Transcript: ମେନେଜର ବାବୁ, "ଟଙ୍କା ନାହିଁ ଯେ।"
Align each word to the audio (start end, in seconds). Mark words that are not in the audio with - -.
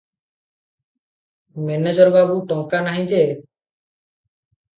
ମେନେଜର 1.67 2.15
ବାବୁ, 2.17 2.39
"ଟଙ୍କା 2.53 2.81
ନାହିଁ 2.89 3.07
ଯେ।" 3.13 3.21